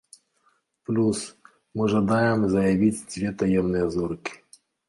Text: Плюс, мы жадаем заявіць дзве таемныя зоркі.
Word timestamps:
Плюс, 0.89 1.19
мы 1.79 1.83
жадаем 1.95 2.41
заявіць 2.57 3.05
дзве 3.11 3.29
таемныя 3.43 3.85
зоркі. 3.99 4.33